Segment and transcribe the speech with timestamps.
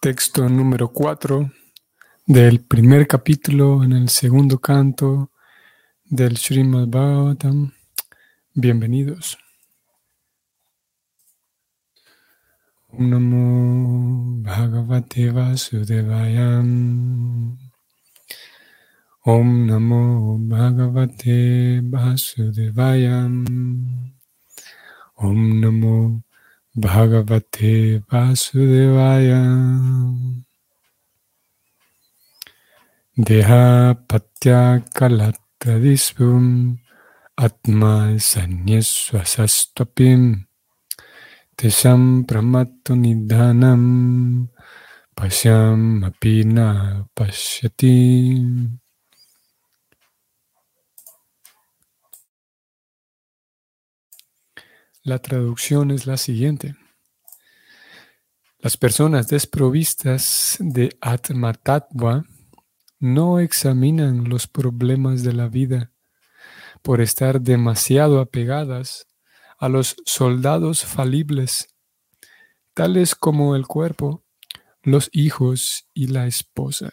[0.00, 1.50] Texto número 4
[2.24, 5.32] del primer capítulo en el segundo canto
[6.04, 7.72] del Srimad Bhagavatam.
[8.54, 9.36] Bienvenidos.
[12.92, 16.68] Namo Bhagavate Vasudevayam.
[19.24, 23.44] Om Namo Bhagavate Vasudevayam.
[25.16, 26.22] Om Namo
[26.76, 29.40] Bhagavate Vasudevaya.
[33.18, 36.78] Deha Patya Kalatradisvum
[37.36, 40.46] Atma Sanyaswasastapim
[41.56, 44.48] Tesham Pramattu Nidhanam
[45.16, 48.78] Pashyam Apina Pashyati.
[55.08, 56.76] La traducción es la siguiente.
[58.58, 62.26] Las personas desprovistas de Atma Tattva
[62.98, 65.92] no examinan los problemas de la vida
[66.82, 69.06] por estar demasiado apegadas
[69.58, 71.74] a los soldados falibles,
[72.74, 74.26] tales como el cuerpo,
[74.82, 76.92] los hijos y la esposa.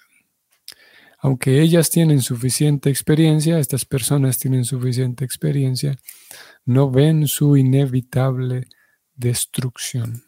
[1.20, 5.98] Aunque ellas tienen suficiente experiencia, estas personas tienen suficiente experiencia,
[6.66, 8.68] no ven su inevitable
[9.14, 10.24] destrucción.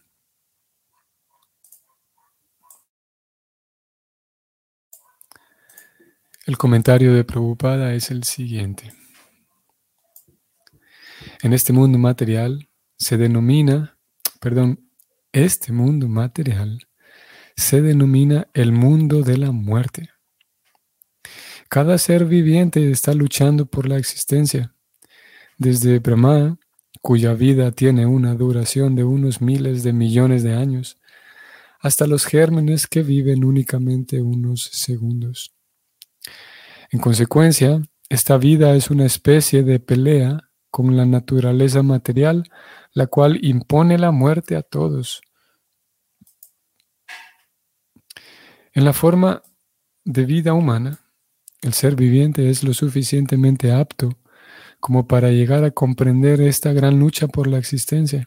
[6.45, 8.93] El comentario de Prabhupada es el siguiente.
[11.41, 13.97] En este mundo material se denomina,
[14.39, 14.89] perdón,
[15.33, 16.87] este mundo material
[17.55, 20.09] se denomina el mundo de la muerte.
[21.67, 24.76] Cada ser viviente está luchando por la existencia
[25.57, 26.57] desde Brahma,
[27.01, 30.97] cuya vida tiene una duración de unos miles de millones de años,
[31.79, 35.53] hasta los gérmenes que viven únicamente unos segundos.
[36.91, 42.49] En consecuencia, esta vida es una especie de pelea con la naturaleza material,
[42.93, 45.21] la cual impone la muerte a todos.
[48.73, 49.43] En la forma
[50.03, 50.99] de vida humana,
[51.61, 54.17] el ser viviente es lo suficientemente apto
[54.79, 58.25] como para llegar a comprender esta gran lucha por la existencia.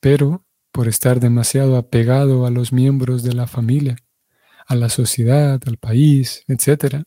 [0.00, 3.96] Pero por estar demasiado apegado a los miembros de la familia,
[4.66, 7.02] a la sociedad, al país, etc.,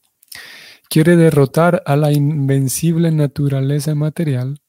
[0.90, 4.60] quiere derrotar a la invencible naturaleza material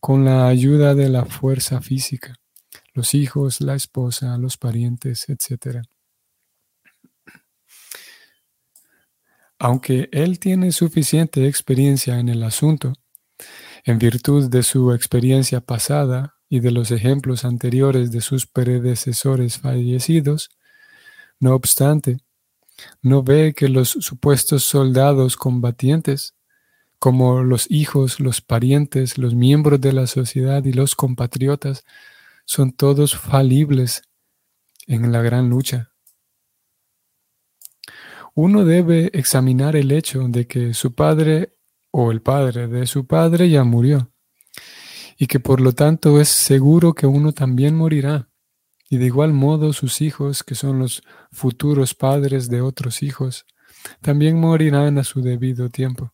[0.00, 2.34] con la ayuda de la fuerza física,
[2.92, 5.82] los hijos, la esposa, los parientes, etc.
[9.58, 12.92] Aunque él tiene suficiente experiencia en el asunto,
[13.84, 20.50] en virtud de su experiencia pasada y de los ejemplos anteriores de sus predecesores fallecidos,
[21.40, 22.18] no obstante,
[23.00, 26.34] no ve que los supuestos soldados combatientes,
[26.98, 31.84] como los hijos, los parientes, los miembros de la sociedad y los compatriotas,
[32.44, 34.02] son todos falibles
[34.86, 35.90] en la gran lucha.
[38.34, 41.54] Uno debe examinar el hecho de que su padre
[41.92, 44.10] o el padre de su padre ya murió,
[45.16, 48.28] y que por lo tanto es seguro que uno también morirá,
[48.88, 53.46] y de igual modo sus hijos, que son los futuros padres de otros hijos,
[54.00, 56.12] también morirán a su debido tiempo.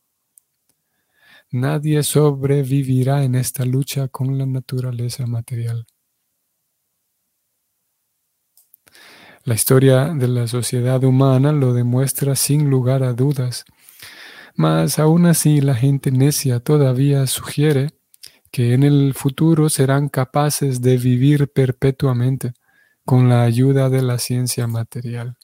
[1.50, 5.86] Nadie sobrevivirá en esta lucha con la naturaleza material.
[9.44, 13.64] La historia de la sociedad humana lo demuestra sin lugar a dudas
[14.58, 17.90] mas aún así la gente necia todavía sugiere
[18.50, 22.54] que en el futuro serán capaces de vivir perpetuamente
[23.04, 25.36] con la ayuda de la ciencia material.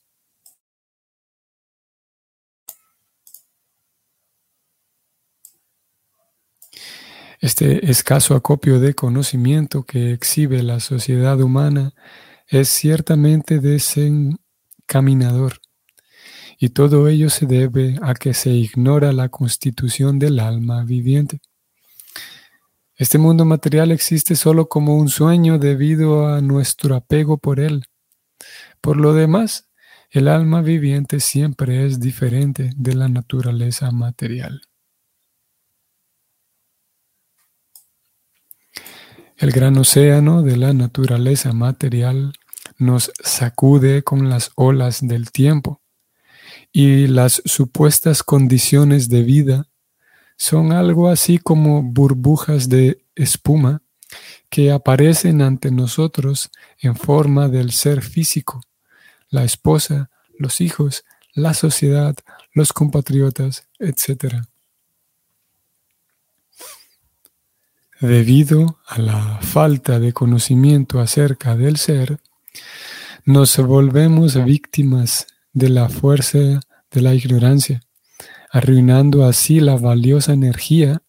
[7.41, 11.95] Este escaso acopio de conocimiento que exhibe la sociedad humana
[12.49, 15.61] es ciertamente desencaminador
[16.59, 21.41] y todo ello se debe a que se ignora la constitución del alma viviente.
[22.97, 27.87] Este mundo material existe solo como un sueño debido a nuestro apego por él.
[28.81, 29.69] Por lo demás,
[30.11, 34.63] el alma viviente siempre es diferente de la naturaleza material.
[39.37, 42.33] El gran océano de la naturaleza material
[42.79, 45.84] nos sacude con las olas del tiempo
[46.77, 49.69] y las supuestas condiciones de vida
[50.37, 53.81] son algo así como burbujas de espuma
[54.51, 58.61] que aparecen ante nosotros en forma del ser físico,
[59.29, 62.17] la esposa, los hijos, la sociedad,
[62.53, 64.43] los compatriotas, etc.
[68.01, 72.19] Debido a la falta de conocimiento acerca del ser,
[73.25, 76.61] nos volvemos víctimas de la fuerza
[76.91, 77.81] de la ignorancia,
[78.51, 81.03] arruinando así la valiosa energía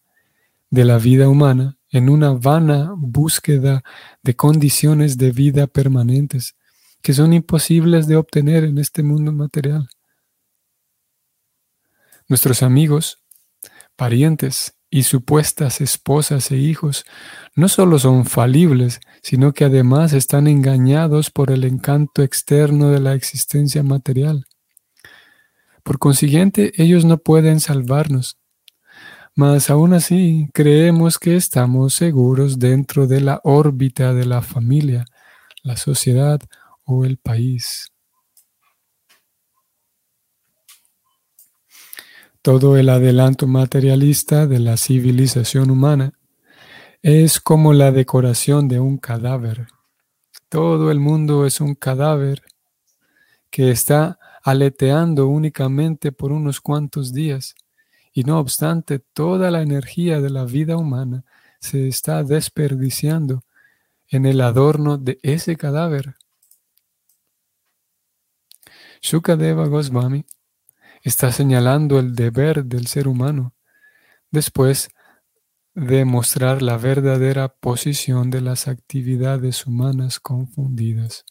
[0.70, 3.82] de la vida humana en una vana búsqueda
[4.22, 6.56] de condiciones de vida permanentes
[7.02, 9.88] que son imposibles de obtener en este mundo material.
[12.28, 13.22] Nuestros amigos,
[13.94, 17.04] parientes y supuestas esposas e hijos
[17.54, 23.14] no solo son falibles, sino que además están engañados por el encanto externo de la
[23.14, 24.46] existencia material.
[25.82, 28.38] Por consiguiente, ellos no pueden salvarnos.
[29.34, 35.04] Mas aún así, creemos que estamos seguros dentro de la órbita de la familia,
[35.62, 36.40] la sociedad
[36.84, 37.92] o el país.
[42.46, 46.12] Todo el adelanto materialista de la civilización humana
[47.02, 49.66] es como la decoración de un cadáver.
[50.48, 52.44] Todo el mundo es un cadáver
[53.50, 57.56] que está aleteando únicamente por unos cuantos días.
[58.12, 61.24] Y no obstante, toda la energía de la vida humana
[61.58, 63.42] se está desperdiciando
[64.06, 66.14] en el adorno de ese cadáver.
[69.02, 70.24] Shukadeva Goswami
[71.06, 73.54] está señalando el deber del ser humano
[74.32, 74.88] después
[75.72, 81.24] de mostrar la verdadera posición de las actividades humanas confundidas.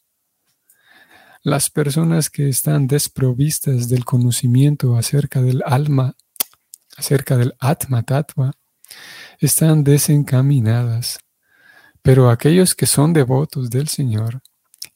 [1.43, 6.15] Las personas que están desprovistas del conocimiento acerca del alma,
[6.95, 8.53] acerca del Atma Tattva,
[9.39, 11.19] están desencaminadas.
[12.01, 14.41] Pero aquellos que son devotos del Señor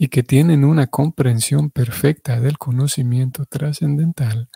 [0.02, 4.50] y que tienen una comprensión perfecta del conocimiento trascendental,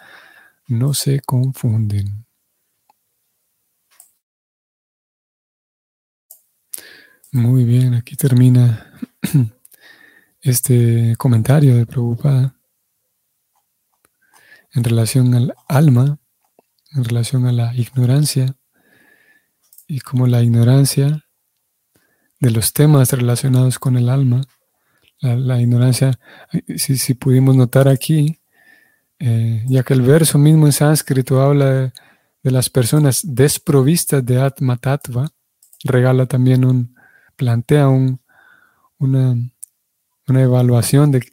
[0.68, 2.26] no se confunden.
[7.34, 8.90] Muy bien, aquí termina
[10.42, 12.56] este comentario de Prabhupada
[14.72, 16.20] en relación al alma,
[16.92, 18.56] en relación a la ignorancia,
[19.88, 21.26] y como la ignorancia
[22.40, 24.46] de los temas relacionados con el alma
[25.24, 26.20] la, ignorancia,
[26.76, 28.40] si, si, pudimos notar aquí,
[29.20, 31.92] eh, ya que el verso mismo en sánscrito habla de,
[32.52, 35.30] las personas desprovistas de Atma Tattva,
[35.86, 36.94] regala también un,
[37.38, 38.20] plantea un,
[38.98, 39.36] una,
[40.28, 41.26] una evaluación de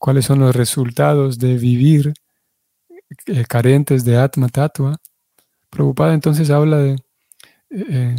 [0.00, 2.12] cuáles son los resultados de vivir
[3.26, 4.96] eh, carentes de Atma Tattva.
[5.68, 6.96] Preocupada entonces habla de,
[7.70, 8.16] eh,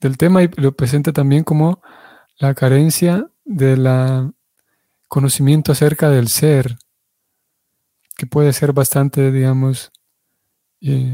[0.00, 1.80] del tema y lo presenta también como
[2.38, 4.34] la carencia del
[5.08, 6.76] conocimiento acerca del ser,
[8.16, 9.90] que puede ser bastante, digamos,
[10.82, 11.12] eh,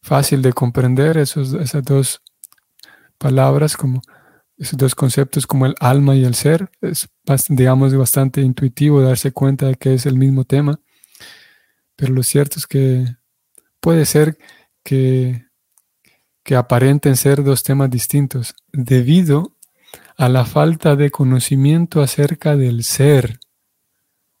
[0.00, 2.22] fácil de comprender esos, esas dos
[3.18, 4.00] palabras, como
[4.56, 6.70] esos dos conceptos como el alma y el ser.
[6.80, 7.08] Es,
[7.48, 10.80] digamos, bastante intuitivo darse cuenta de que es el mismo tema,
[11.96, 13.06] pero lo cierto es que
[13.80, 14.38] puede ser
[14.84, 15.46] que,
[16.44, 19.56] que aparenten ser dos temas distintos debido
[20.20, 23.40] a la falta de conocimiento acerca del ser,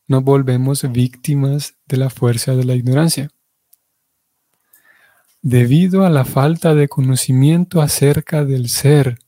[0.06, 3.30] no volvemos víctimas de la fuerza de la ignorancia.
[5.40, 9.20] Debido a la falta de conocimiento acerca del ser,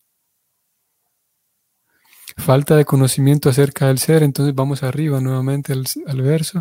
[2.36, 6.60] falta de conocimiento acerca del ser, entonces vamos arriba nuevamente al, verso,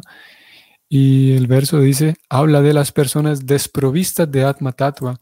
[0.87, 5.19] y el verso dice, habla de las personas desprovistas de Atma Tattva,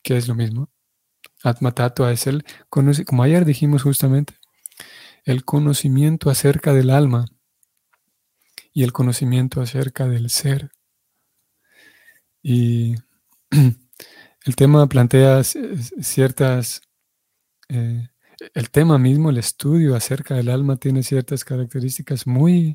[0.00, 0.70] que es lo mismo.
[1.46, 1.72] Atma
[2.10, 4.34] es el, como ayer dijimos justamente,
[5.24, 7.26] el conocimiento acerca del alma
[8.72, 10.72] y el conocimiento acerca del ser.
[12.42, 12.96] Y
[13.50, 16.82] el tema plantea ciertas,
[17.68, 18.08] eh,
[18.52, 22.74] el tema mismo, el estudio acerca del alma tiene ciertas características muy,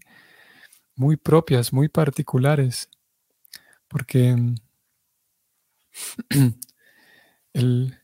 [0.96, 2.90] muy propias, muy particulares,
[3.90, 4.56] porque
[7.54, 8.01] el,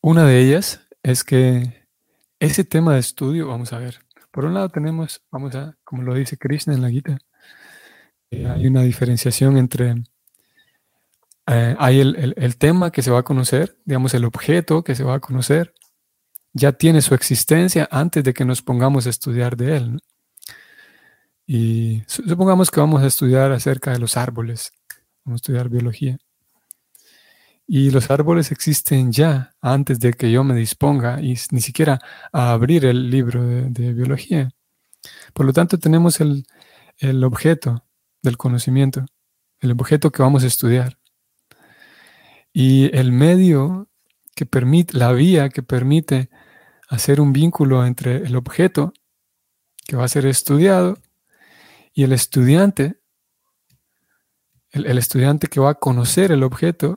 [0.00, 1.86] una de ellas es que
[2.38, 3.98] ese tema de estudio, vamos a ver,
[4.30, 7.18] por un lado tenemos, vamos a, como lo dice Krishna en la Gita,
[8.30, 9.96] hay una diferenciación entre,
[11.46, 15.16] eh, hay el, tema que se va a conocer, digamos el objeto que se va
[15.16, 15.74] a conocer,
[16.52, 20.00] ya tiene su existencia antes de que nos pongamos a estudiar de él.
[21.46, 24.72] Y supongamos que vamos a estudiar acerca de los árboles,
[25.24, 26.18] vamos a estudiar biología.
[27.72, 32.00] Y los árboles existen ya antes de que yo me disponga y ni siquiera
[32.32, 34.50] a abrir el libro de, biología.
[35.32, 36.48] Por lo tanto, tenemos el,
[36.98, 37.84] el objeto
[38.22, 39.06] del conocimiento,
[39.60, 40.98] el objeto que vamos a estudiar.
[42.52, 43.88] Y el medio
[44.34, 46.28] que permite, la vía que permite
[46.88, 48.92] hacer un vínculo entre el objeto
[49.86, 50.98] que va a ser estudiado
[51.94, 53.00] y el estudiante,
[54.72, 56.96] el, estudiante que va a conocer el objeto,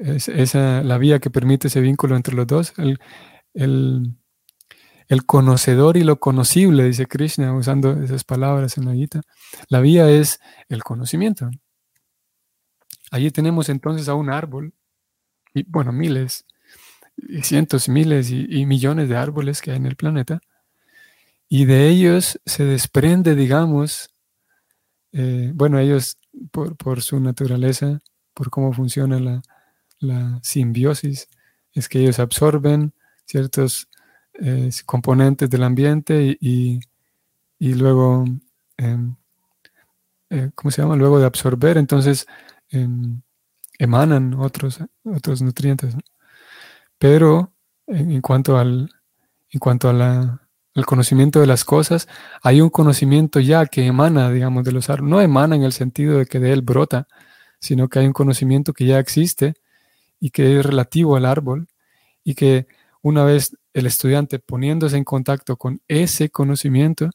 [0.00, 2.98] es, esa la vía que permite ese vínculo entre los dos, el,
[3.54, 4.16] el,
[5.26, 9.22] conocedor y lo conocible, dice Krishna, usando esas palabras en la Gita.
[9.68, 11.50] La vía es el conocimiento.
[13.10, 14.74] Allí tenemos entonces a un árbol,
[15.54, 16.44] y bueno, miles,
[17.16, 20.40] y cientos, miles y, millones de árboles que hay en el planeta,
[21.48, 24.10] y de ellos se desprende, digamos,
[25.12, 26.18] eh, bueno, ellos
[26.50, 28.00] por, su naturaleza,
[28.34, 29.42] por cómo funciona la,
[30.42, 31.28] simbiosis,
[31.72, 32.92] es que ellos absorben
[33.24, 33.88] ciertos
[34.34, 36.80] eh, componentes del ambiente y,
[37.58, 38.24] luego,
[38.76, 39.16] em,
[40.30, 40.96] eh, ¿cómo se llama?
[40.96, 42.26] Luego de absorber, entonces
[42.70, 43.20] em,
[43.78, 45.94] emanan otros, otros nutrientes.
[46.98, 47.52] Pero
[47.86, 48.90] en, cuanto al,
[49.50, 50.40] en cuanto a
[50.76, 52.06] al conocimiento de las cosas,
[52.42, 55.10] hay un conocimiento ya que emana, digamos, de los árboles.
[55.10, 57.08] No emana en el sentido de que de él brota,
[57.60, 59.54] sino que hay un conocimiento que ya existe
[60.20, 61.68] y que es relativo al árbol
[62.24, 62.66] y que
[63.02, 67.10] una vez el estudiante poniéndose en contacto con ese conocimiento,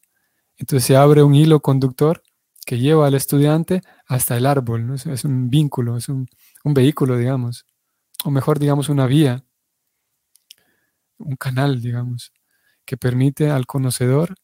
[0.58, 2.24] entonces se abre un hilo conductor
[2.66, 4.94] que lleva al estudiante hasta el árbol.
[4.94, 6.28] Es, un vínculo, es un,
[6.64, 7.66] vehículo, digamos,
[8.24, 9.44] o mejor, digamos, una vía,
[11.18, 12.32] un canal, digamos,
[12.86, 14.36] que permite al conocedor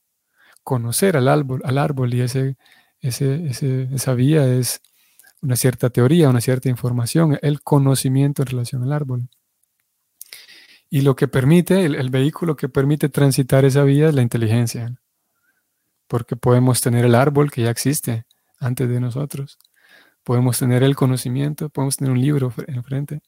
[0.63, 2.57] conocer al árbol, al árbol y ese,
[3.01, 4.81] esa vía es
[5.41, 9.29] una cierta teoría, una cierta información, el conocimiento en relación al árbol.
[10.89, 14.95] Y lo que permite, el, vehículo que permite transitar esa vía es la inteligencia.
[16.07, 18.25] Porque podemos tener el árbol que ya existe
[18.59, 19.57] antes de nosotros.
[20.23, 23.21] Podemos tener el conocimiento, podemos tener un libro enfrente.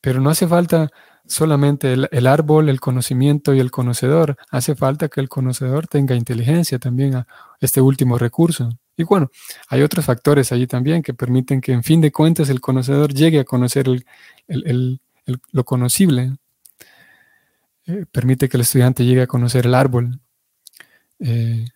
[0.00, 0.90] Pero no hace falta
[1.26, 4.36] solamente el, árbol, el conocimiento y el conocedor.
[4.50, 7.26] Hace falta que el conocedor tenga inteligencia también, a
[7.60, 8.78] este último recurso.
[8.96, 9.30] Y bueno,
[9.68, 13.40] hay otros factores allí también que permiten que en fin de cuentas el conocedor llegue
[13.40, 13.86] a conocer
[14.46, 16.36] lo conocible.
[17.86, 20.20] Eh, permite que el estudiante llegue a conocer el árbol.
[21.18, 21.66] Eh,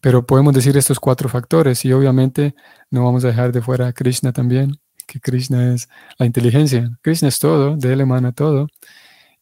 [0.00, 2.54] pero podemos decir estos cuatro factores y obviamente
[2.90, 6.98] no vamos a dejar de fuera a Krishna también, que Krishna es la inteligencia.
[7.02, 8.68] Krishna es todo, de él emana todo.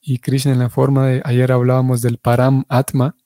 [0.01, 3.17] Y Krishna en la forma de, ayer hablábamos del Param Atma,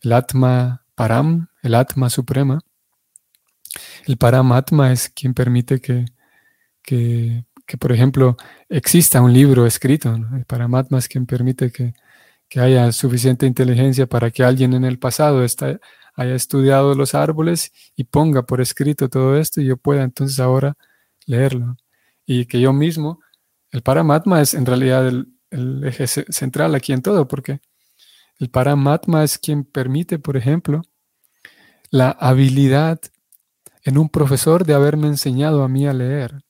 [0.00, 2.60] el Atma Param, el Atma Suprema.
[4.06, 6.06] El Param Atma es quien permite que,
[6.82, 8.36] que que, por ejemplo,
[8.68, 10.14] exista un libro escrito.
[10.34, 11.94] El Paramatma es quien permite que,
[12.56, 15.44] haya suficiente inteligencia para que alguien en el pasado
[16.14, 20.74] haya estudiado los árboles y ponga por escrito todo esto y yo pueda entonces ahora
[21.26, 21.76] leerlo.
[22.24, 23.20] Y que yo mismo,
[23.72, 27.60] el Paramatma es en realidad el, el eje central aquí en todo, porque
[28.38, 30.82] el Paramatma es quien permite, por ejemplo,
[31.90, 33.00] la habilidad
[33.86, 36.42] en un profesor de haberme enseñado a mí a leer.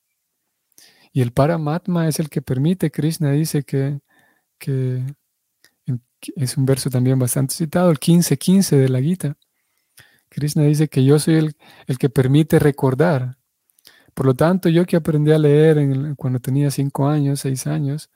[1.13, 4.01] Y el Paramatma es el que permite, Krishna dice que,
[6.35, 9.37] es un verso también bastante citado, el 15.15 de la Gita.
[10.31, 13.37] Krishna dice que yo soy el, el, que permite recordar.
[14.15, 15.77] Por lo tanto, yo que aprendí a leer
[16.17, 18.11] cuando tenía cinco años, seis años,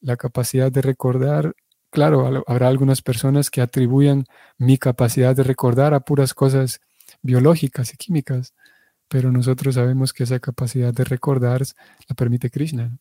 [0.00, 1.54] la capacidad de recordar,
[1.90, 4.24] claro, habrá algunas personas que atribuyan
[4.56, 6.80] mi capacidad de recordar a puras cosas
[7.22, 8.54] biológicas y químicas,
[9.08, 11.62] pero nosotros sabemos que esa capacidad de recordar
[12.08, 12.98] la permite Krishna.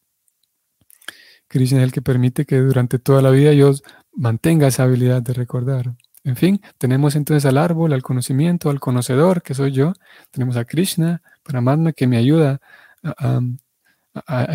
[1.48, 3.74] Krishna es el que permite que durante toda la vida yo
[4.14, 5.96] mantenga esa habilidad de recordar.
[6.24, 9.94] En fin, tenemos entonces al árbol, al conocimiento, al conocedor, que soy yo.
[10.32, 12.60] Tenemos a Krishna, Paramatma, que me ayuda
[13.04, 13.40] a,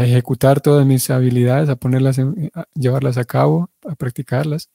[0.05, 4.69] ejecutar todas mis habilidades, a ponerlas, a llevarlas a cabo, a practicarlas,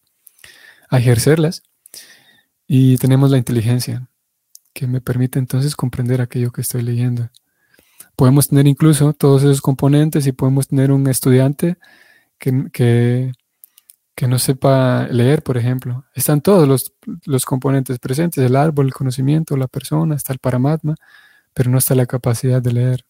[0.89, 1.62] a ejercerlas.
[2.67, 4.08] Y tenemos la inteligencia,
[4.77, 7.31] que me permite entonces comprender aquello que estoy leyendo.
[8.15, 11.77] Podemos tener incluso todos esos componentes y podemos tener un estudiante
[12.38, 12.69] que,
[14.15, 16.05] que, no sepa leer, por ejemplo.
[16.13, 16.93] Están todos los,
[17.25, 20.93] los, componentes presentes, el árbol, el conocimiento, la persona, está el paramatma,
[21.55, 23.05] pero no está la capacidad de leer.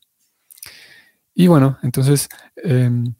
[1.35, 2.29] Y bueno, entonces
[2.63, 3.13] em,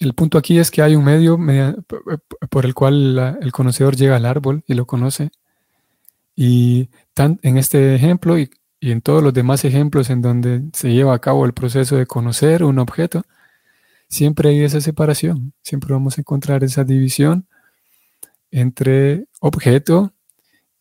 [0.00, 1.38] el punto aquí es que hay un medio
[2.50, 5.30] por el cual el conocedor llega al árbol y lo conoce.
[6.34, 6.88] Y
[7.18, 11.44] en este ejemplo y, en todos los demás ejemplos en donde se lleva a cabo
[11.44, 13.24] el proceso de conocer un objeto,
[14.08, 17.48] siempre hay esa separación, siempre vamos a encontrar esa división
[18.52, 20.12] entre objeto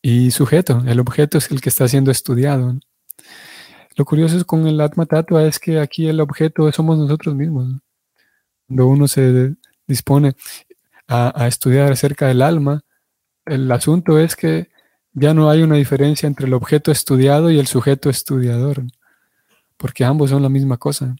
[0.02, 0.84] y sujeto.
[0.86, 2.80] El objeto es el que está siendo estudiado.
[3.96, 7.82] Lo curioso es con el Atma Tatua es que aquí el objeto somos nosotros mismos.
[8.68, 9.56] Cuando uno se
[9.88, 10.36] dispone
[11.08, 12.84] a, a estudiar acerca del alma,
[13.46, 14.70] el asunto es que
[15.20, 18.84] ya no hay una diferencia entre el objeto estudiado y el sujeto estudiador,
[19.76, 21.16] porque ambos son la misma cosa.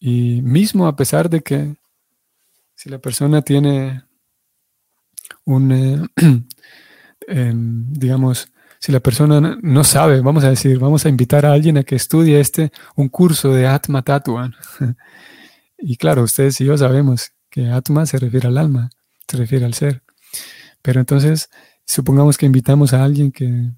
[0.00, 1.76] Y mismo a pesar de que
[2.74, 4.04] si la persona tiene
[5.44, 6.00] un, eh,
[7.26, 11.76] em, digamos, si la persona no sabe, vamos a decir, vamos a invitar a alguien
[11.76, 14.54] a que estudie este, un curso de Atma Tatuan.
[15.78, 18.88] y claro, ustedes y yo sabemos que Atma se refiere al alma,
[19.26, 20.02] se refiere al ser.
[20.80, 21.50] Pero entonces,
[21.88, 23.72] supongamos que invitamos a alguien que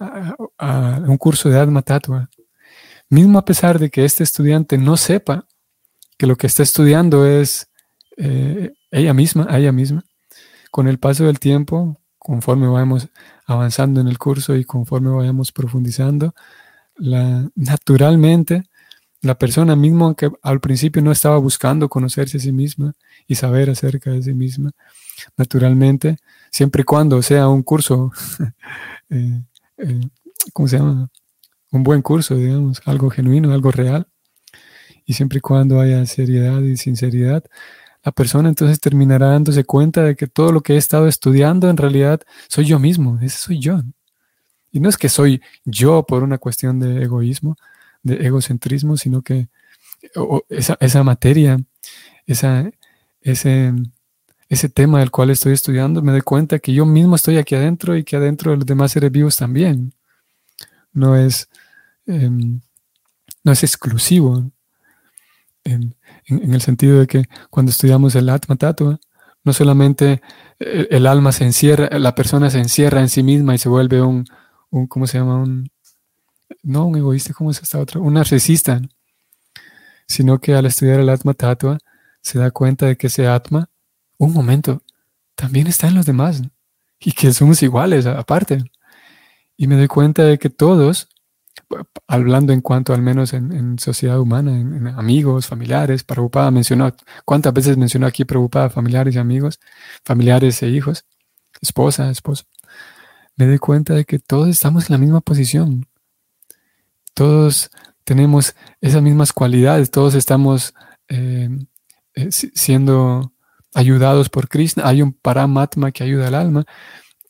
[0.00, 2.28] a, un curso de Atma Tatua,
[3.08, 5.46] mismo a pesar de que este estudiante no sepa
[6.18, 7.70] que lo que está estudiando es
[8.16, 10.04] eh, ella misma, ella misma,
[10.70, 13.08] con el paso del tiempo, conforme vayamos
[13.46, 16.34] avanzando en el curso y conforme vayamos profundizando,
[16.96, 18.64] la, naturalmente
[19.26, 22.94] la persona misma, aunque al principio no estaba buscando conocerse a sí misma
[23.26, 24.70] y saber acerca de sí misma,
[25.36, 26.16] naturalmente,
[26.50, 28.12] siempre y cuando sea un curso,
[29.10, 29.42] eh,
[29.78, 30.00] eh,
[30.52, 31.08] ¿cómo se llama?
[31.70, 34.06] Un buen curso, digamos, algo genuino, algo real,
[35.04, 37.44] y siempre y cuando haya seriedad y sinceridad,
[38.02, 41.76] la persona entonces terminará dándose cuenta de que todo lo que he estado estudiando en
[41.76, 43.82] realidad soy yo mismo, ese soy yo.
[44.70, 47.56] Y no es que soy yo por una cuestión de egoísmo,
[48.06, 49.48] de egocentrismo, sino que
[50.48, 51.58] esa, materia,
[52.26, 52.70] esa,
[53.20, 53.72] ese,
[54.48, 57.96] ese tema del cual estoy estudiando, me doy cuenta que yo mismo estoy aquí adentro
[57.96, 59.92] y que adentro de los demás seres vivos también.
[60.92, 61.48] No es,
[62.06, 62.60] em,
[63.44, 64.50] no es exclusivo
[65.64, 65.94] en,
[66.28, 68.98] el sentido de que cuando estudiamos el Atma Tattva,
[69.44, 70.22] no solamente
[70.58, 74.24] el, alma se encierra, la persona se encierra en sí misma y se vuelve un,
[74.70, 75.36] un ¿cómo se llama?
[75.42, 75.70] Un,
[76.66, 78.00] no un egoísta, ¿cómo es esta otra?
[78.00, 78.80] Un narcisista,
[80.08, 81.78] sino que al estudiar el Atma Tattva
[82.20, 83.70] se da cuenta de que ese Atma,
[84.18, 84.82] un momento,
[85.36, 86.42] también está en los demás
[86.98, 88.64] y que somos iguales aparte.
[89.56, 91.08] Y me doy cuenta de que todos
[92.06, 96.92] hablando en cuanto al menos en, sociedad humana, en, amigos, familiares, preocupada mencionó,
[97.24, 99.60] ¿cuántas veces mencionó aquí preocupada familiares y amigos,
[100.04, 101.04] familiares e hijos,
[101.60, 102.44] esposa, esposo?
[103.36, 105.86] Me doy cuenta de que todos estamos en la misma posición.
[107.16, 107.70] Todos
[108.04, 110.74] tenemos esas mismas cualidades, todos estamos
[111.08, 111.48] eh,
[112.14, 113.32] eh, siendo
[113.72, 114.86] ayudados por Krishna.
[114.86, 116.66] Hay un paramatma que ayuda al alma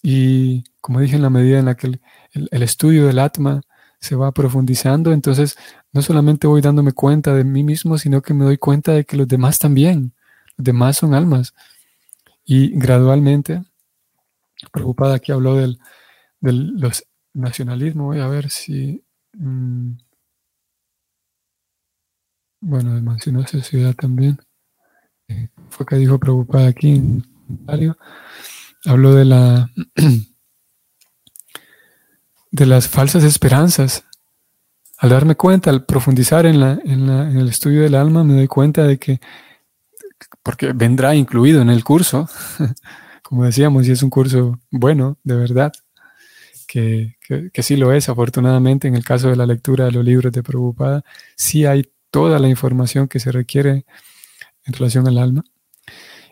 [0.02, 2.00] y, como dije, en la medida en la que
[2.32, 3.62] el estudio del atma
[4.00, 5.56] se va profundizando, entonces
[5.92, 9.16] no solamente voy dándome cuenta de mí mismo, sino que me doy cuenta de que
[9.16, 10.14] los demás también,
[10.56, 11.54] los demás son almas.
[12.44, 13.62] Y gradualmente,
[14.72, 15.78] preocupada aquí habló del,
[16.40, 19.05] los nacionalismo, voy a ver si...
[19.38, 19.98] Mm,
[22.60, 24.38] bueno, mencionó sociedad también.
[25.28, 27.96] Eh, fue que dijo preocupada aquí en comentario.
[28.84, 29.70] Habló de la
[32.50, 34.04] de las falsas esperanzas.
[34.98, 38.84] Al darme cuenta, al profundizar en, la, en, el estudio del alma, me doy cuenta
[38.84, 39.20] de que,
[40.42, 42.30] porque vendrá incluido en el curso,
[43.22, 45.72] como decíamos, y es un curso bueno, de verdad,
[46.76, 50.42] que, sí lo es, afortunadamente, en el caso de la lectura de los libros de
[50.42, 51.04] Prabhupada,
[51.36, 53.84] sí hay toda la información que se requiere
[54.64, 55.44] en relación al alma.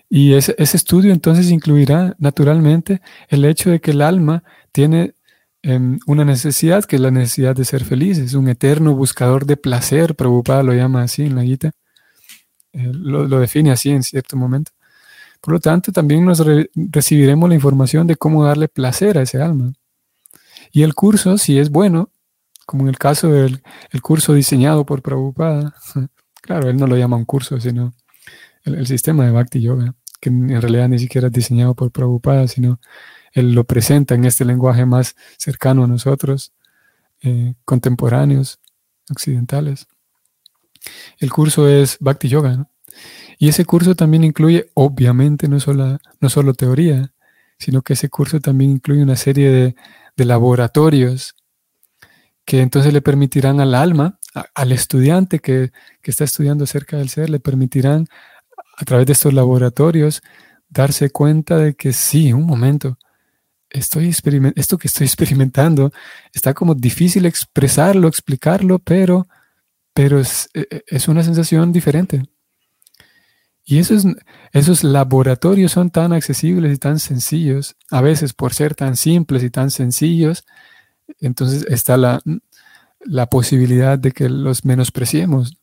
[0.09, 5.14] Y ese, ese estudio entonces incluirá naturalmente el hecho de que el alma tiene
[5.66, 9.57] Em, una necesidad que es la necesidad de ser feliz, es un eterno buscador de
[9.57, 11.72] placer, Prabhupada lo llama así en la Gita,
[12.74, 14.72] eh, lo, define así en cierto momento.
[15.40, 16.42] Por lo tanto, también nos
[16.74, 19.72] recibiremos la información de cómo darle placer a ese alma.
[20.75, 22.11] Y el curso, si es bueno,
[22.67, 25.73] como en el caso del el curso diseñado por Prabhupada,
[26.43, 27.95] claro, él no lo llama un curso, sino
[28.65, 32.81] el, sistema de Bhakti Yoga, que en realidad ni siquiera es diseñado por Prabhupada, sino
[33.33, 36.53] él lo presenta en este lenguaje más cercano a nosotros,
[37.23, 38.59] eh, contemporáneos,
[39.09, 39.87] occidentales.
[41.19, 42.69] El curso es Bhakti Yoga,
[43.39, 47.13] Y ese curso también incluye, obviamente, no solo, no solo teoría,
[47.59, 49.77] sino que ese curso también incluye una serie de,
[50.16, 51.35] laboratorios
[52.44, 54.18] que entonces le permitirán al alma,
[54.55, 55.72] al estudiante que,
[56.03, 58.07] que, está estudiando acerca del ser, le permitirán
[58.77, 60.22] a través de estos laboratorios
[60.68, 62.98] darse cuenta de que sí, un momento,
[63.74, 64.14] estoy
[64.55, 65.92] esto que estoy experimentando
[66.33, 69.27] está como difícil expresarlo, explicarlo, pero,
[69.92, 72.22] pero es, e, e, es, una sensación diferente.
[73.64, 74.05] Y esos,
[74.53, 79.50] esos laboratorios son tan accesibles y tan sencillos, a veces por ser tan simples y
[79.50, 80.44] tan sencillos,
[81.18, 82.20] entonces está la,
[83.00, 85.57] la posibilidad de que los menospreciemos,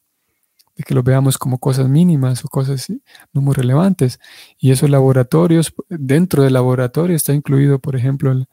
[0.75, 2.87] de que los veamos como cosas mínimas o cosas
[3.33, 4.19] no muy relevantes.
[4.57, 8.47] Y esos laboratorios, dentro del laboratorio está incluido, por ejemplo, el,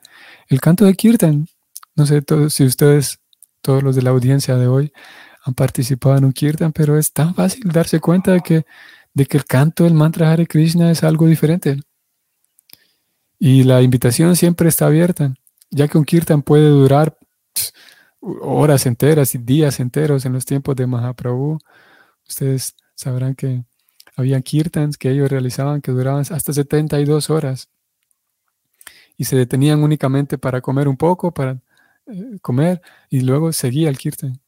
[0.48, 1.48] el canto de Kirtan.
[1.94, 3.20] No sé si ustedes,
[3.62, 4.92] todos los de la audiencia de hoy,
[5.44, 8.66] han participado en un Kirtan, pero es tan fácil darse cuenta de que,
[9.18, 11.80] de que el canto del mantra Hare Krishna es algo diferente.
[13.36, 15.34] Y la invitación siempre está abierta,
[15.70, 17.18] ya que un Kirtan puede durar
[18.20, 21.58] horas enteras y días enteros en los tiempos de Mahaprabhu.
[22.28, 23.64] Ustedes sabrán que
[24.14, 27.68] había kirtans que ellos realizaban que duraban hasta 72 horas
[29.16, 31.60] y se detenían únicamente para comer un poco, para
[32.06, 34.40] eh, comer y luego seguía el kirtan.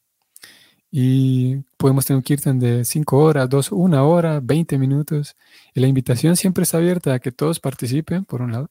[0.90, 5.37] Y podemos tener un kirtan de 5 horas, 2, 1 hora, 20 minutos.
[5.74, 8.70] Y la invitación siempre está abierta a que todos participen, por un lado.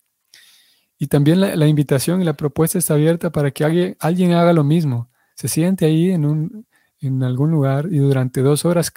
[0.98, 4.66] Y también la, invitación y la propuesta está abierta para que alguien, alguien haga lo
[4.66, 5.10] mismo.
[5.36, 6.68] Se siente ahí en, un,
[7.00, 8.92] en algún lugar y durante dos horas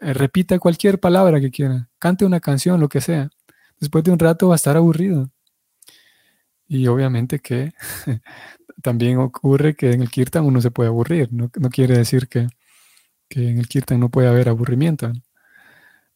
[0.00, 3.30] eh, repita cualquier palabra que quiera, cante una canción, lo que sea.
[3.78, 5.30] Después de un rato va a estar aburrido.
[6.66, 7.72] Y obviamente que
[8.82, 11.30] también ocurre que en el kirtan uno se puede aburrir.
[11.32, 12.48] No, quiere decir que,
[13.28, 15.12] que, en el kirtan no puede haber aburrimiento.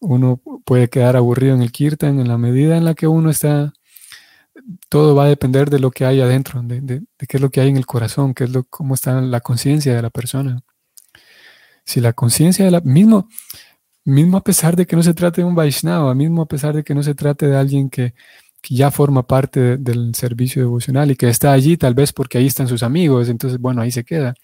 [0.00, 3.72] Uno puede quedar aburrido en el kirtan en la medida en la que uno está
[4.88, 7.68] todo va a depender de lo que hay adentro, de, qué es lo que hay
[7.68, 10.62] en el corazón, qué es lo, cómo está la conciencia de la persona.
[11.84, 13.28] Si la conciencia de la mismo,
[14.04, 16.84] mismo a pesar de que no se trate de un Vaishnava, mismo a pesar de
[16.84, 18.14] que no se trate de alguien que,
[18.68, 22.68] ya forma parte del servicio devocional y que está allí tal vez porque ahí están
[22.68, 24.34] sus amigos, entonces bueno, ahí se queda.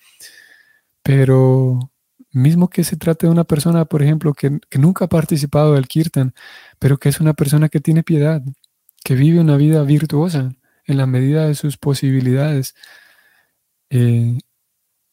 [1.03, 1.91] Pero
[2.33, 5.89] mismo que se trate de una persona, por ejemplo, que, que nunca ha participado del
[5.89, 6.35] kirtan,
[6.79, 8.43] pero que es una persona que tiene piedad,
[9.05, 10.53] que vive una vida virtuosa
[10.85, 12.75] en la medida de sus posibilidades.
[13.91, 14.39] Eh,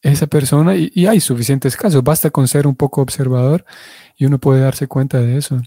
[0.02, 3.64] esa persona, y, hay suficientes casos, basta con ser un poco observador
[4.16, 5.60] y uno puede darse cuenta de eso.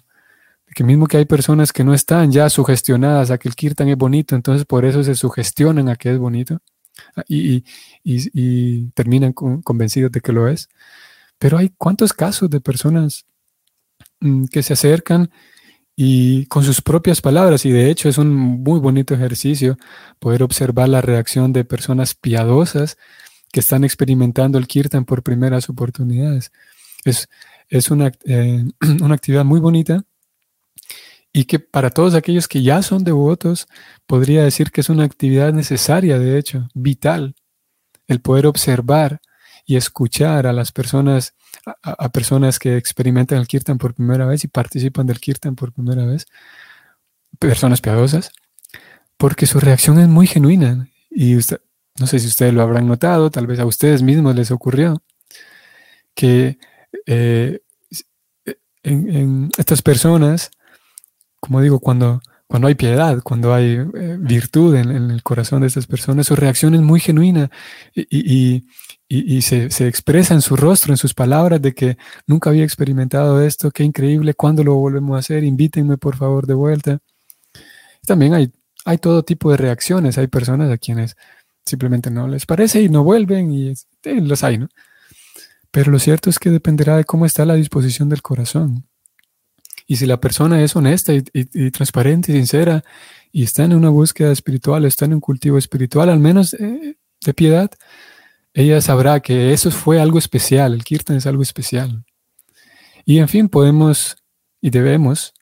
[0.73, 3.97] Que mismo que hay personas que no están ya sugestionadas a que el kirtan es
[3.97, 6.59] bonito, entonces por eso se sugestionan a que es bonito
[7.15, 7.63] ah, y,
[8.93, 10.69] terminan convencidos de que lo es.
[11.37, 13.25] Pero hay cuántos casos de personas
[14.19, 15.29] mm, que se acercan
[15.95, 17.65] y con sus propias palabras.
[17.65, 19.77] Y de hecho es un muy bonito ejercicio
[20.19, 22.97] poder observar la reacción de personas piadosas
[23.51, 26.51] que están experimentando el kirtan por primeras oportunidades.
[27.03, 27.27] Es,
[27.67, 28.65] es una, eh,
[29.01, 30.05] una actividad muy bonita
[31.31, 33.67] y que para todos aquellos que ya son devotos,
[34.07, 37.35] podría decir que es una actividad necesaria, de hecho, vital,
[38.07, 39.21] el poder observar
[39.65, 41.35] y escuchar a las personas
[41.83, 46.05] a, personas que experimentan el kirtan por primera vez y participan del kirtan por primera
[46.05, 46.25] vez,
[47.37, 48.31] personas piadosas,
[49.17, 50.89] porque su reacción es muy genuina.
[51.09, 51.61] Y usted,
[51.99, 55.01] no sé si ustedes lo habrán notado, tal vez a ustedes mismos les ocurrió,
[56.15, 56.57] que
[57.05, 57.61] eh,
[58.83, 60.51] en, estas personas,
[61.39, 65.87] como digo, cuando, cuando hay piedad, cuando hay eh, virtud en, el corazón de estas
[65.87, 67.49] personas, su reacción es muy genuina
[67.93, 68.63] y,
[69.07, 71.97] y, se, se, expresa en su rostro, en sus palabras, de que
[72.27, 75.43] nunca había experimentado esto, qué increíble, ¿cuándo lo volvemos a hacer?
[75.43, 76.99] Invítenme por favor de vuelta.
[78.05, 78.51] También hay,
[78.85, 81.15] hay todo tipo de reacciones, hay personas a quienes
[81.65, 83.73] simplemente no les parece y no vuelven y
[84.03, 84.69] los hay, ¿no?
[85.71, 88.88] Pero lo cierto es que dependerá de cómo está la disposición del corazón.
[89.91, 92.83] Y si la persona es honesta y, transparente y sincera
[93.31, 97.33] y está en una búsqueda espiritual, está en un cultivo espiritual, al menos eh, de
[97.33, 97.71] piedad,
[98.53, 102.05] ella sabrá que eso fue algo especial, el kirtan es algo especial.
[103.03, 104.17] Y en fin, podemos
[104.61, 105.33] y debemos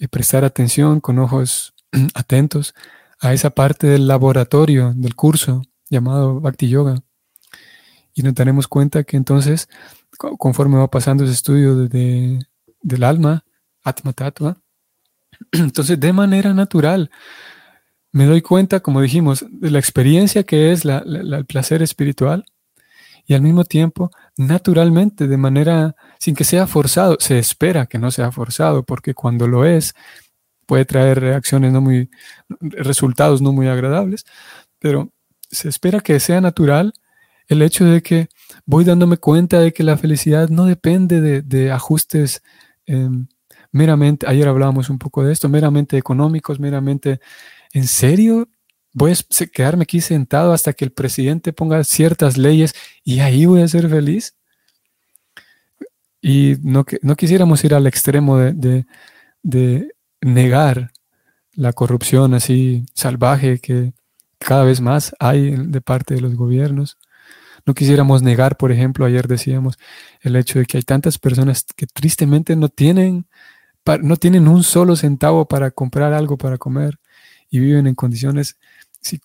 [0.00, 1.72] eh, prestar atención con ojos
[2.14, 2.74] atentos
[3.20, 6.96] a esa parte del laboratorio del curso llamado Bhakti Yoga.
[8.12, 9.68] Y nos daremos cuenta que entonces,
[10.16, 12.40] conforme va pasando ese estudio de,
[12.82, 13.44] del alma,
[13.88, 14.56] Atma Tattva,
[15.52, 17.10] entonces de manera natural
[18.12, 22.44] me doy cuenta, como dijimos, de la experiencia que es el placer espiritual
[23.26, 28.10] y al mismo tiempo, naturalmente, de manera, sin que sea forzado, se espera que no
[28.10, 29.94] sea forzado, porque cuando lo es,
[30.64, 32.10] puede traer reacciones no muy,
[32.60, 34.24] resultados no muy agradables,
[34.78, 35.12] pero
[35.50, 36.94] se espera que sea natural
[37.48, 38.28] el hecho de que
[38.64, 42.42] voy dándome cuenta de que la felicidad no depende de, ajustes
[42.86, 43.26] em,
[43.72, 47.20] meramente, ayer hablábamos un poco de esto, meramente económicos, meramente
[47.72, 48.48] ¿en serio?
[48.94, 53.62] Voy a quedarme aquí sentado hasta que el presidente ponga ciertas leyes y ahí voy
[53.62, 54.34] a ser feliz.
[56.20, 58.86] y no, no quisiéramos ir al extremo de,
[59.42, 60.90] de negar
[61.52, 63.92] la corrupción así salvaje que
[64.38, 66.98] cada vez más hay de parte de los gobiernos.
[67.66, 69.78] No quisiéramos negar, por ejemplo, ayer decíamos
[70.22, 73.26] el hecho de que hay tantas personas que tristemente no tienen,
[73.96, 76.98] no tienen un solo centavo para comprar algo para comer
[77.50, 78.58] y viven en condiciones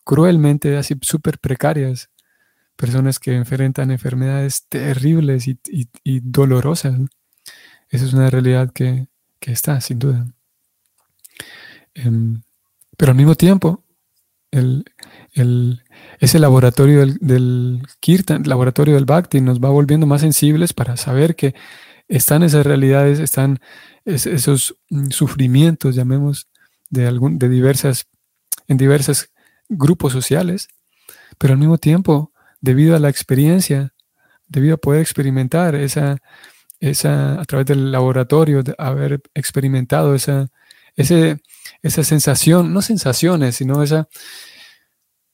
[0.03, 2.09] cruelmente así súper precarias.
[2.75, 5.59] Personas que enfrentan enfermedades terribles y,
[6.21, 6.99] dolorosas.
[7.89, 9.07] Esa es una realidad que,
[9.41, 10.25] está, sin duda.
[11.93, 12.41] Em,
[12.97, 13.83] pero al mismo tiempo,
[14.49, 14.85] el,
[16.19, 21.35] ese laboratorio del, del, Kirtan, laboratorio del Bhakti, nos va volviendo más sensibles para saber
[21.35, 21.53] que
[22.07, 23.59] están esas realidades, están
[24.05, 26.49] esos mm, sufrimientos, llamemos,
[26.89, 28.07] de, algún, de diversas,
[28.67, 29.29] en diversos
[29.69, 30.67] grupos sociales,
[31.37, 33.93] pero al mismo tiempo, debido a la experiencia,
[34.47, 36.17] debido a poder experimentar esa,
[36.79, 40.49] esa a través del laboratorio, de haber experimentado esa,
[40.95, 41.41] ese,
[41.81, 44.07] esa sensación, no sensaciones, sino esa,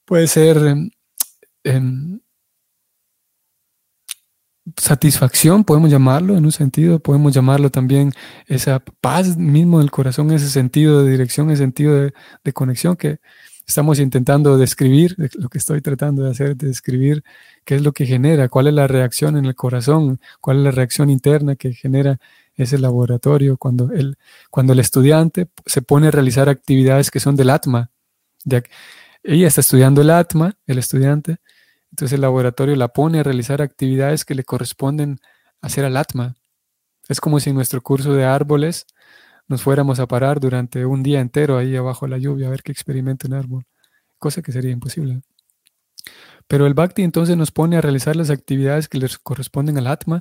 [0.04, 0.58] puede ser
[1.64, 2.20] em,
[4.76, 8.12] satisfacción, podemos llamarlo en un sentido, podemos llamarlo también
[8.46, 13.20] esa paz mismo del corazón, ese sentido de dirección, ese sentido de, conexión que
[13.66, 17.22] estamos intentando describir, lo que estoy tratando de hacer, de describir
[17.64, 20.70] qué es lo que genera, cuál es la reacción en el corazón, cuál es la
[20.72, 22.18] reacción interna que genera
[22.56, 24.18] ese laboratorio cuando el,
[24.50, 27.90] cuando el estudiante se pone a realizar actividades que son del Atma.
[29.22, 31.38] ella está estudiando el Atma, el estudiante,
[31.90, 35.18] entonces el laboratorio la pone a realizar actividades que le corresponden
[35.60, 36.36] hacer al Atma.
[37.08, 38.86] Es como si en nuestro curso de árboles
[39.48, 42.62] nos fuéramos a parar durante un día entero ahí abajo de la lluvia a ver
[42.62, 43.64] qué experimenta un árbol,
[44.18, 45.22] cosa que sería imposible.
[46.46, 50.20] Pero el Bhakti entonces nos pone a realizar las actividades que les corresponden al Atma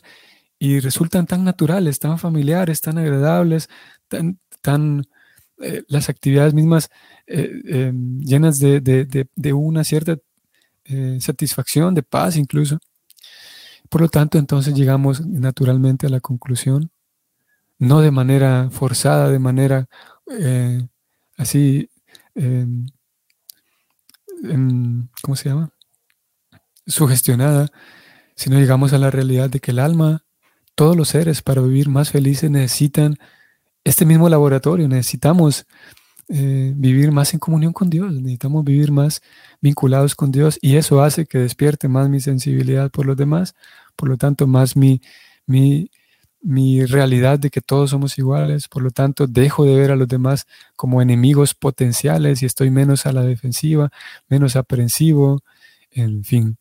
[0.59, 3.69] y resultan tan naturales, tan familiares, tan agradables,
[4.07, 5.05] tan, tan
[5.61, 6.89] eh, las actividades mismas
[7.27, 10.17] eh, em, llenas de, de, una cierta
[10.89, 12.79] eh, satisfacción, de paz incluso.
[13.89, 16.91] Por lo tanto, entonces llegamos naturalmente a la conclusión,
[17.79, 19.87] no de manera forzada, de manera
[20.31, 20.87] eh,
[21.37, 21.89] así,
[22.35, 22.85] em,
[24.43, 25.71] em, ¿cómo se llama?
[26.85, 27.69] Sugestionada,
[28.35, 30.25] sino llegamos a la realidad de que el alma,
[30.75, 33.17] todos los seres para vivir más felices necesitan
[33.83, 35.65] este mismo laboratorio, necesitamos
[36.31, 39.21] eh, vivir más en comunión con Dios, necesitamos vivir más
[39.61, 43.55] vinculados con Dios y eso hace que despierte más mi sensibilidad por los demás,
[43.95, 45.01] por lo tanto más mi,
[45.47, 45.89] mi,
[46.41, 50.07] mi realidad de que todos somos iguales, por lo tanto dejo de ver a los
[50.07, 53.89] demás como enemigos potenciales y estoy menos a la defensiva,
[54.27, 55.41] menos aprensivo,
[55.89, 56.57] en fin.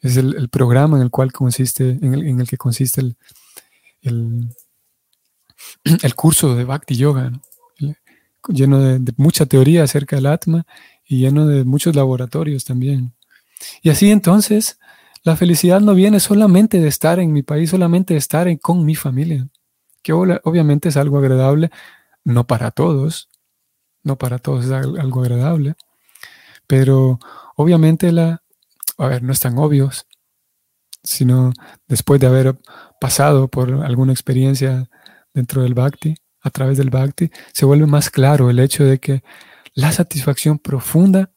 [0.00, 3.16] Es el, programa en el cual consiste, en el, en el que consiste el,
[4.02, 4.48] el,
[6.02, 7.30] el curso de Bhakti Yoga.
[7.30, 7.40] ¿no?
[8.48, 10.66] Lleno de, mucha teoría acerca del Atma
[11.04, 13.14] y lleno de muchos laboratorios también.
[13.82, 14.78] Y así entonces,
[15.22, 18.94] la felicidad no viene solamente de estar en mi país, solamente de estar con mi
[18.94, 19.48] familia,
[20.02, 21.70] que obviamente es algo agradable,
[22.24, 23.28] no para todos,
[24.02, 25.74] no para todos es algo agradable,
[26.66, 27.18] pero
[27.56, 28.42] obviamente la,
[28.96, 29.90] a ver, no es tan obvio,
[31.02, 31.52] sino
[31.88, 32.58] después de haber
[33.00, 34.88] pasado por alguna experiencia
[35.34, 39.22] dentro del bhakti, a través del bhakti, se vuelve más claro el hecho de que
[39.74, 41.30] la satisfacción profunda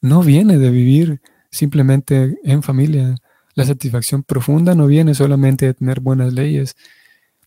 [0.00, 3.14] no viene de vivir simplemente en familia.
[3.54, 6.76] La satisfacción profunda no viene solamente de tener buenas leyes.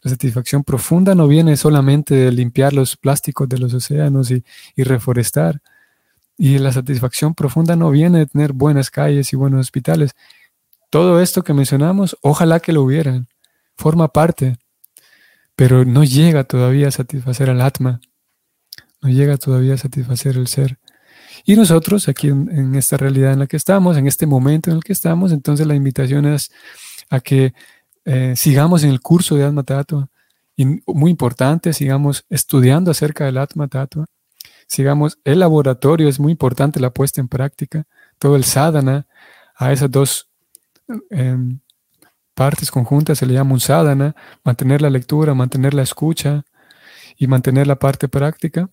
[0.02, 4.44] La satisfacción profunda no viene solamente de limpiar los plásticos de los océanos y,
[4.78, 5.62] reforestar.
[6.38, 10.12] Y la satisfacción profunda no viene de tener buenas calles y buenos hospitales.
[10.90, 13.28] Todo esto que mencionamos, ojalá que lo hubieran.
[13.76, 14.58] Forma parte
[15.60, 18.00] pero no llega todavía a satisfacer al Atma,
[19.02, 20.80] no llega todavía a satisfacer el ser.
[21.44, 24.84] Y nosotros, aquí en, esta realidad en la que estamos, en este momento en el
[24.86, 26.50] que estamos, entonces la invitación es
[27.10, 27.54] a que
[28.06, 30.08] eh, sigamos en el curso de Atma Tattva,
[30.56, 34.06] y muy importante, sigamos estudiando acerca del Atma Tattva,
[34.66, 37.86] sigamos el laboratorio, es muy importante la puesta en práctica,
[38.18, 39.08] todo el sadhana,
[39.58, 40.30] a esas dos
[41.10, 41.60] em,
[42.40, 46.46] partes conjuntas se le llama un sadhana, mantener la lectura, mantener la escucha
[47.18, 48.70] y mantener la parte práctica,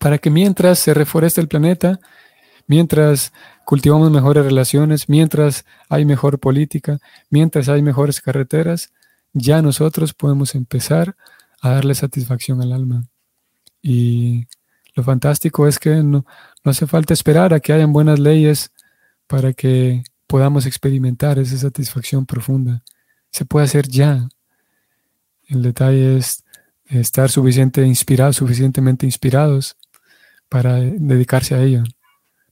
[0.00, 2.00] para que mientras se reforeste el planeta,
[2.66, 3.32] mientras
[3.64, 6.98] cultivamos mejores relaciones, mientras hay mejor política,
[7.30, 8.92] mientras hay mejores carreteras,
[9.32, 11.14] ya nosotros podemos empezar
[11.62, 13.04] a darle satisfacción al alma.
[13.82, 14.48] Y
[14.96, 16.26] lo fantástico es que no,
[16.64, 18.72] no hace falta esperar a que hayan buenas leyes
[19.28, 22.82] para que podamos experimentar esa satisfacción profunda.
[23.30, 24.28] Se puede hacer ya.
[25.48, 26.44] El detalle es
[26.86, 29.76] estar suficiente inspirados, suficientemente inspirados
[30.48, 31.82] para dedicarse a ello.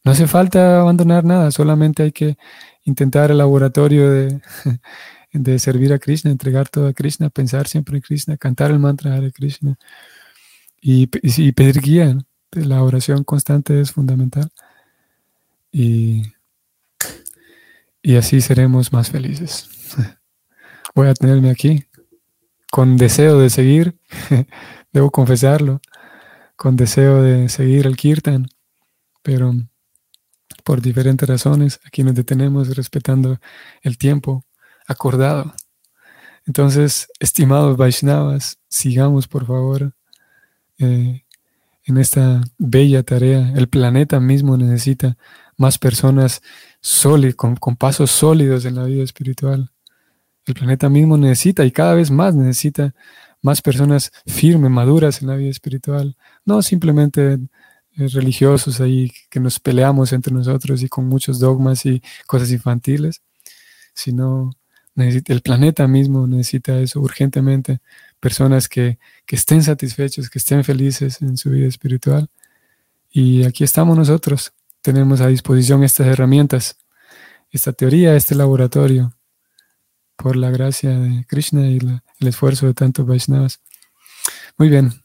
[0.05, 2.37] No hace falta abandonar nada, solamente hay que
[2.85, 4.41] intentar el laboratorio de,
[5.33, 9.21] de servir a Krishna, entregar todo a Krishna, pensar siempre en Krishna, cantar el mantra
[9.21, 9.79] de Krishna
[10.81, 12.19] y, y pedir guía.
[12.51, 14.51] La oración constante es fundamental.
[15.71, 16.23] Y,
[18.03, 19.69] y así seremos más felices.
[20.95, 21.87] Voy a tenerme aquí
[22.71, 23.99] con deseo de seguir,
[24.93, 25.81] debo confesarlo,
[26.57, 28.49] con deseo de seguir el kirtan,
[29.23, 29.53] pero
[30.65, 33.39] por diferentes razones aquí nos detenemos respetando
[33.83, 34.45] el tiempo
[34.87, 35.55] acordado.
[36.47, 39.95] Entonces, estimados Vaishnavas, sigamos por favor
[40.79, 41.25] eh,
[41.85, 43.53] en esta bella tarea.
[43.55, 45.17] El planeta mismo necesita
[45.57, 46.43] más personas
[46.81, 49.71] sólidas, con, con pasos sólidos en la vida espiritual.
[50.45, 52.95] El planeta mismo necesita y cada vez más necesita
[53.43, 59.61] más personas firmes, maduras en la vida espiritual, no simplemente eh, religiosos ahí que nos
[59.61, 63.21] peleamos entre nosotros y con muchos dogmas y cosas infantiles,
[63.95, 64.51] sino
[64.97, 67.81] el planeta mismo necesita eso urgentemente,
[68.21, 72.29] personas que, que estén satisfechos, que estén felices en su vida espiritual.
[73.11, 76.77] Y aquí estamos nosotros, tenemos a disposición estas herramientas,
[77.51, 79.17] esta teoría, este laboratorio,
[80.17, 83.61] por la gracia de Krishna y el esfuerzo de tantos Vaishnavas.
[84.59, 85.03] Muy bien,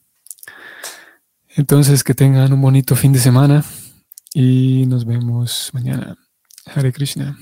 [1.57, 3.65] entonces, que tengan un bonito fin de semana
[4.31, 6.15] y nos vemos mañana.
[6.67, 7.35] Hare Krishna.